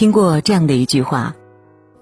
[0.00, 1.36] 听过这样的一句话：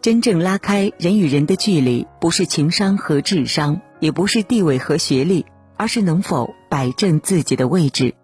[0.00, 5.44] 真正拉开人与人的距离，不是情商和智商，也不是地位和学历，
[5.76, 8.14] 而是能否摆正自己的位置。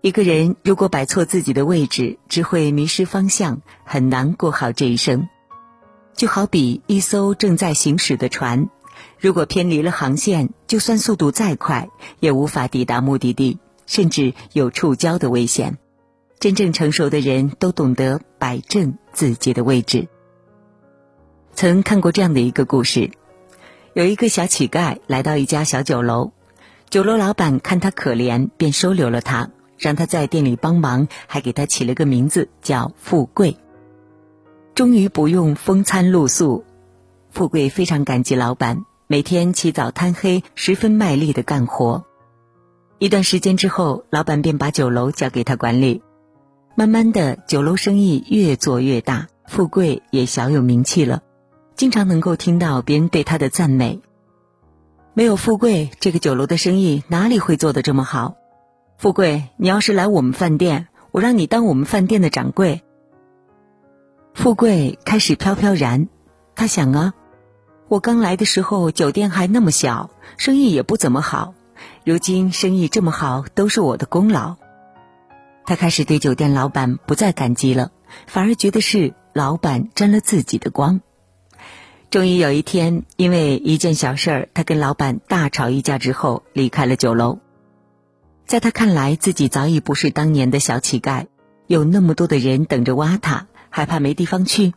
[0.00, 5.28] 一个人如果摆错自己的位置，只会迷失方向，很难过好这一生。
[6.14, 8.68] 就好比一艘正在行驶的船，
[9.18, 11.88] 如果偏离了航线，就算速度再快，
[12.20, 15.78] 也无法抵达目的地，甚至有触礁的危险。
[16.42, 20.08] 真正成熟的人都懂得摆正自己的位置。
[21.54, 23.12] 曾看过这样的一个故事：
[23.94, 26.32] 有一个小乞丐来到一家小酒楼，
[26.90, 33.56] 酒楼老板看他可怜，便收留了他，让他在店里帮忙，还给他起了个名字叫富贵。
[34.74, 36.64] 终于不用风餐露宿，
[37.30, 42.04] 富贵非常感激老板，每天起早贪黑，十分卖力的干活。
[42.98, 46.02] 一段时间之后，老板便把酒楼交给他管理。
[46.74, 51.22] 慢慢的，酒楼生意越做越大，富贵也小有名气了，
[51.76, 54.00] 经常能够听到别人对他的赞美。
[55.12, 58.36] 没有富贵，这个酒楼的生意哪里会做得这么好？
[58.96, 62.82] 富贵，你要是来我们饭店，我让你当我们饭店的掌柜。
[64.32, 66.08] 富贵开始飘飘然，
[66.54, 67.12] 他想啊，
[67.88, 70.08] 我刚来的时候酒店还那么小，
[70.38, 71.52] 生意也不怎么好，
[72.06, 74.56] 如今生意这么好，都是我的功劳。
[75.64, 77.92] 他开始对酒店老板不再感激了，
[78.26, 81.00] 反而觉得是老板沾了自己的光。
[82.10, 87.38] 终于有一天，因为一件小事儿，他跟老板大吵一架之后离开了酒楼。
[88.44, 91.26] 在他看来，自己早已不是当年的小乞丐，
[91.68, 94.74] 有那么多的人等着挖他，还怕没地方去？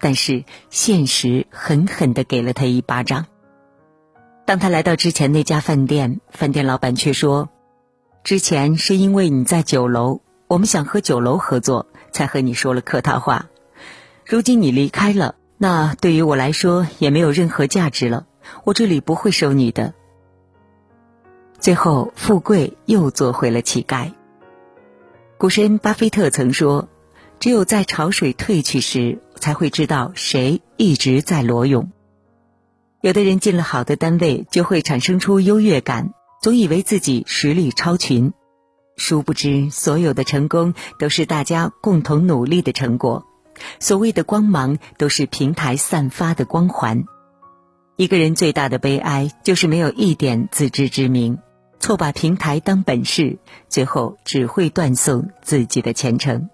[0.00, 3.26] 但是现实狠狠地给了他一巴掌。
[4.46, 7.50] 当他来到之前那家饭店，饭店老板却说。
[8.24, 13.46] 之前是因为你在酒楼，我们想和酒楼合作，才和你说了客套话。
[14.26, 18.26] 如今你离开了，那对于我来说也没有任何价值了。
[18.64, 19.94] 我这里不会收你的。
[21.58, 24.12] 最后，富贵又做回了乞丐。
[25.38, 26.88] 股神巴菲特曾说
[27.40, 31.90] ：“只有在潮水退去时，才会知道谁一直在裸泳。”
[33.00, 36.12] 有的人进了好的单位，就会产生出优越感。
[36.40, 38.32] 总以为自己实力超群，
[38.96, 43.26] 殊不知所有的成功都是大家共同努力的成果。
[43.80, 47.04] 所谓的光芒，都是平台散发的光环。
[47.96, 51.38] 一个人最大的悲哀，就是没有一点自知之明，
[51.80, 53.38] 错把平台当本事，
[53.68, 56.48] 最后只会断送自己的前程。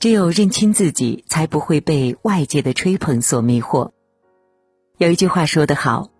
[0.00, 3.92] 只有认清自己，才不会被外界的吹捧所迷惑。
[4.98, 6.11] 有一句话说得好。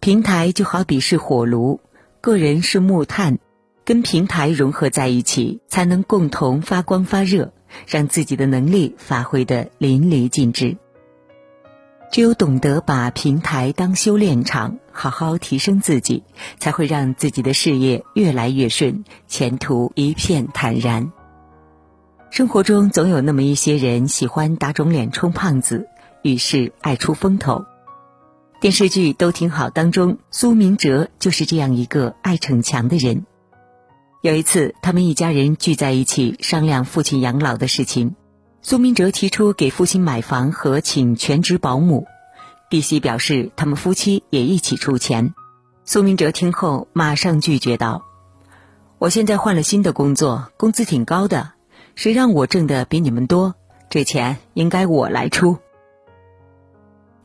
[0.00, 1.80] 平台就好比是火炉，
[2.20, 3.38] 个人是木炭，
[3.84, 7.52] 跟平台融合在一起，才能共同发光发热，
[7.86, 10.76] 让自己的能力发挥的淋漓尽致。
[12.12, 16.22] 只有懂得把平台当修炼场，好好提升自己，
[16.58, 21.12] 才会让自己的事业越来越顺，前途一片坦然。
[22.30, 25.88] 生活中总有那么一些人喜欢打肿脸充胖子，
[26.22, 27.64] 于是爱出风头。
[28.60, 33.24] 电视剧都挺好，当中苏明哲就是这样一个爱逞强的人。
[34.20, 38.16] 有一次，他们一家人聚在一起商量父亲养老的事情，
[38.60, 42.08] 苏明哲提出给父亲买房和请全职保姆，
[42.68, 45.34] 弟媳表示他们夫妻也一起出钱。
[45.84, 48.06] 苏明哲听后马上拒绝道
[48.98, 51.52] ：“我现在换了新的工作，工资挺高的，
[51.94, 53.54] 谁让我挣的比你们多？
[53.88, 55.58] 这钱应该我来出。”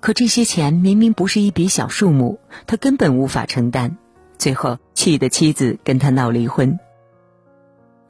[0.03, 3.95] 可这些钱明明不是一笔小数目，他根本无法承担，
[4.37, 6.77] 最后气得妻子跟他闹离婚。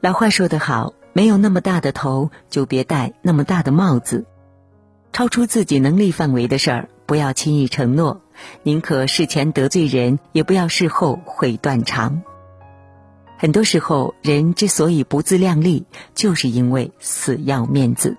[0.00, 4.26] 老话说得好，没有那么大的头，就别戴那么大的帽子。
[5.12, 8.22] 超出自己能力范围的事儿，不要轻易承诺，
[8.64, 12.22] 宁可事前得罪人，也不要事后毁断肠。
[13.38, 15.86] 很多时候，人之所以不自量力，
[16.16, 18.16] 就是因为死要面子。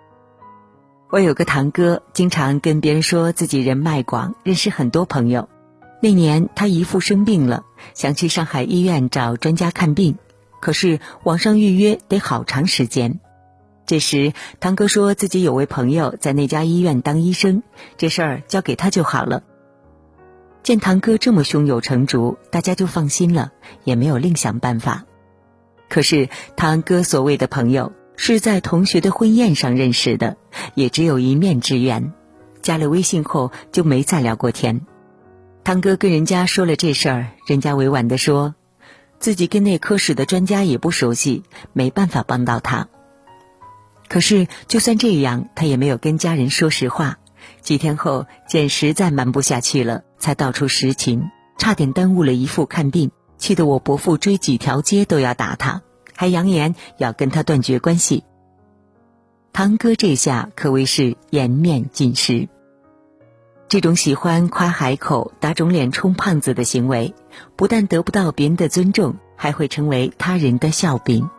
[1.12, 5.48] 我有个堂哥，经常跟别人说自己人脉广，认识很多朋友。
[6.02, 7.64] 那年他姨父生病了，
[7.94, 10.18] 想去上海医院找专家看病，
[10.60, 13.20] 可是网上预约得好长时间。
[13.86, 17.62] 这时堂哥说自己有位朋友在那家医院当医生，
[17.98, 19.44] 这事儿交给他就好了。
[20.64, 23.52] 见堂哥这么胸有成竹，大家就放心了，
[23.84, 25.06] 也没有另想办法。
[25.88, 27.94] 可是堂哥所谓的朋友。
[28.18, 30.38] 是在同学的婚宴上认识的，
[30.74, 32.14] 也只有一面之缘。
[32.62, 34.82] 加了微信后就没再聊过天。
[35.64, 38.56] 堂哥跟人家说了这事儿，人家委婉的说，
[39.20, 42.88] 自己跟那科室的专家也不熟悉，没办法帮到他。
[44.08, 47.18] 可是就算这样，他也没有跟家人说实话。
[47.62, 55.82] 几天后，见实在瞒不下去了，才道出实情，差点耽误了姨父看病，气得我伯父追几条街都要打他，
[56.16, 58.24] 还扬言要跟他断绝关系。
[59.54, 62.50] 堂哥这下可谓是颜面尽失。
[63.68, 67.16] 这种喜欢夸海口、打肿脸充胖子的行为，
[67.56, 71.30] 不但得不到别人的尊重，还会成为他人的笑柄。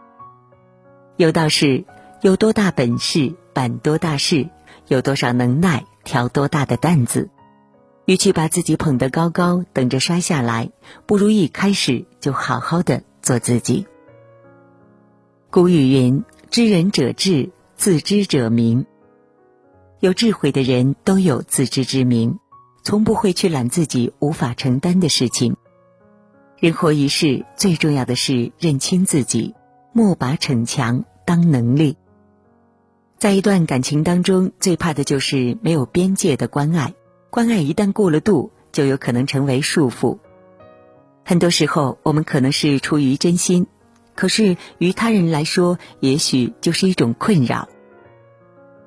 [1.17, 1.85] 有道是：
[2.23, 4.49] 有多大本事办多大事，
[4.89, 7.31] 有多少能耐挑多大的担子。
[8.07, 10.71] 与其把自己捧得高高，等着摔下来，
[11.07, 13.87] 不如一开始就好好的做自己。
[15.57, 16.23] 古语云
[16.53, 18.85] ：“知人者智，自知者明。”
[20.01, 22.39] 有智慧的人都有自知之明，
[22.85, 25.57] 从不会去揽自己无法承担的事情。
[26.59, 29.55] 人活一世，最重要的是认清自己，
[29.95, 31.97] 莫把逞强当能力。
[33.17, 36.93] 在一段感情当中，最怕的就是没有边界的关爱，
[37.31, 40.19] 关爱一旦过了度，就有可能成为束缚。
[41.25, 43.67] 很多时候，我们可能是出于真心，
[44.17, 47.69] 可是于他人来说，也许就是一种困扰。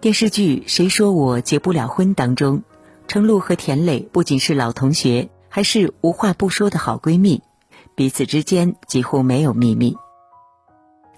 [0.01, 2.63] 电视剧《谁说我结不了婚》当中，
[3.07, 7.41] 程璐和田磊不仅是老同学，还是无话不说的好闺蜜，
[7.95, 9.95] 彼此之间几乎没有秘密。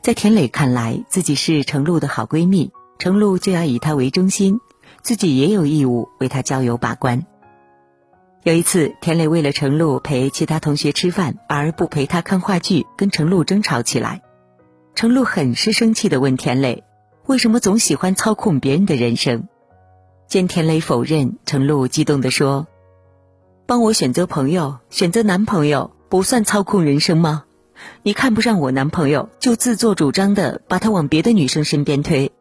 [0.02, 4.60] 在田磊看来，自己是程璐的好闺蜜，程璐就要以她为中心，
[5.02, 7.26] 自己也有义务为她交友把关。
[8.44, 14.24] 有一次，田磊为了程璐陪其他同学吃饭而不陪她看话剧，跟程璐争吵起来。
[14.96, 16.84] 程璐很是生气的问田磊。
[17.28, 19.48] 为什么总喜欢操控别人的人生？
[20.28, 22.66] 见田磊否认，程璐激动地说
[23.68, 27.44] ：“帮我选择朋友，选择男朋友，不算操控人生吗？
[28.02, 32.32] 你看不上我男朋友，就自作主张的把他往别的女生身边推。”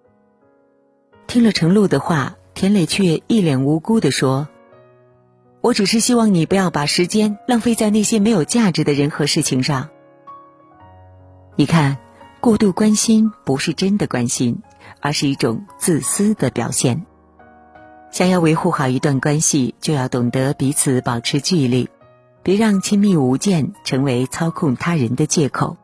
[1.28, 4.48] 听了程璐的话，田磊却一脸无辜地说
[5.60, 9.88] ：“我只是希望你不要把时间浪费在那些没有价值的人和事情上。”
[11.56, 11.98] 你看，
[12.40, 14.62] 过度关心不是真的关心。
[15.00, 17.06] 而是一种自私的表现。
[18.10, 21.88] 想要维护好一段关系，就要懂得彼此保持距离，
[22.42, 25.76] 别让亲密无间成为操控他人的借口。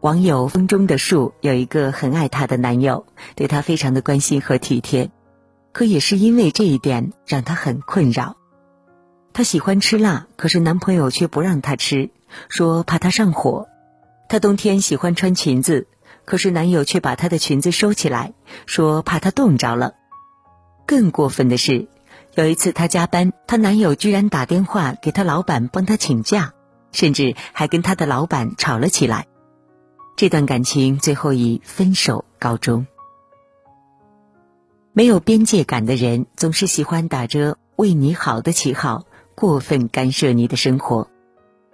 [0.00, 5.10] 网友风中的树有一个很爱她的男友，对她非常的关心和体贴，
[5.72, 8.36] 可也是因为这一点让她很困扰。
[9.32, 12.10] 她喜欢吃辣，可是男朋友却不让她吃，
[12.48, 13.68] 说怕她上火。
[14.28, 15.86] 她冬天喜欢穿裙子。
[16.24, 18.32] 可是男友却把她的裙子收起来，
[18.66, 19.94] 说怕她冻着了。
[20.86, 21.88] 更过分的是，
[22.36, 26.54] 有一次她加班，她男友居然打电话给她老板帮她请假，
[26.92, 29.26] 甚至还跟她的老板吵了起来。
[30.14, 32.86] 这段感情最后以分手告终。
[34.92, 41.08] 没有边界感的人，总是喜欢打着为你好的旗号，过分干涉你的生活。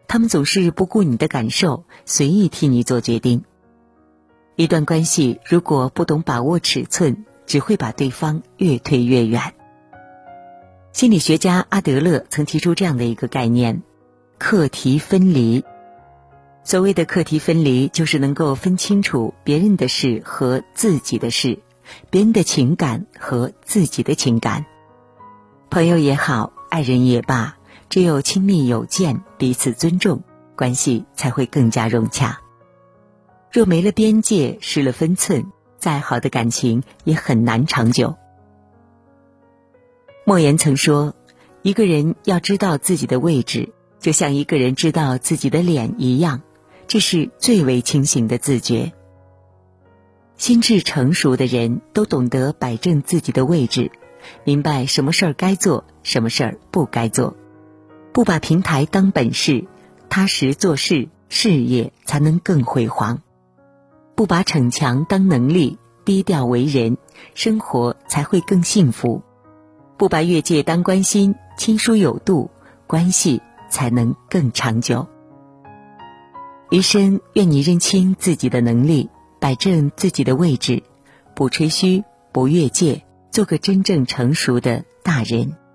[0.06, 3.44] 他们总是不顾你的感受，随意替你做决定。
[4.56, 9.55] 一段关系如果不懂把握尺寸，只会把对方越推越远。
[10.93, 13.82] 心理学家阿德勒曾提出这样的一个概念：
[14.38, 15.64] 课题分离。
[16.64, 21.60] 所谓的课题分离，就是能够分清楚别人的事和自己的事，
[22.10, 24.67] 别人的情感和自己的情感。
[25.70, 27.56] 朋友也好，爱人也罢，
[27.89, 30.22] 只有亲密有间，彼此尊重，
[30.56, 32.41] 关系才会更加融洽。
[33.51, 35.46] 若没了边界，失了分寸，
[35.79, 38.17] 再好的感情也很难长久。
[40.25, 41.15] 莫言曾说
[41.63, 46.43] ：“一个人要知道自己的位置，就像一个人知道自己的脸一样，
[46.87, 48.93] 这是最为清醒的自觉。
[50.37, 53.91] 心智成熟的人都懂得摆正自己的位置，
[54.44, 57.37] 明白什么事儿该做，什么事儿不该做，
[58.13, 59.67] 不把平台当本事，
[60.08, 63.22] 踏实做事，事业才能更辉煌。”
[64.15, 66.96] 不把逞强当能力，低调为人，
[67.34, 69.22] 生活才会更幸福；
[69.96, 72.51] 不把越界当关心，亲疏有度，
[72.89, 75.06] 关系才能更长久。
[76.70, 79.08] 余生愿你认清自己的能力，
[79.39, 80.82] 摆正自己的位置，
[81.37, 83.05] 不吹嘘，不越界，
[83.38, 85.68] 做个真正成熟的大人。